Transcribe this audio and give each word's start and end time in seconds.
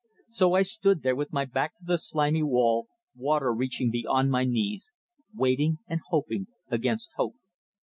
So 0.29 0.53
I 0.55 0.63
stood 0.63 1.03
there 1.03 1.15
with 1.15 1.31
my 1.31 1.45
back 1.45 1.75
to 1.75 1.83
the 1.85 1.99
slimy 1.99 2.41
wall, 2.41 2.87
water 3.15 3.53
reaching 3.53 3.91
beyond 3.91 4.31
my 4.31 4.45
knees, 4.45 4.91
waiting 5.31 5.77
and 5.87 6.01
hoping 6.09 6.47
against 6.71 7.11
hope. 7.17 7.35